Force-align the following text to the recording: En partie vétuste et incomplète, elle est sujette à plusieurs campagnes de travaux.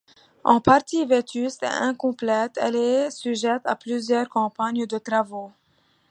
En 0.43 0.59
partie 0.61 1.05
vétuste 1.05 1.61
et 1.61 1.67
incomplète, 1.67 2.57
elle 2.59 2.75
est 2.75 3.11
sujette 3.11 3.61
à 3.65 3.75
plusieurs 3.75 4.29
campagnes 4.29 4.87
de 4.87 4.97
travaux. 4.97 5.51